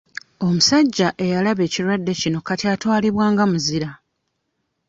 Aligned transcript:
Omusajja 0.47 1.07
eyalaba 1.25 1.61
ekirwadde 1.67 2.13
kino 2.21 2.39
kati 2.47 2.65
atwalibwa 2.73 3.25
nga 3.31 3.43
muzira. 3.51 3.89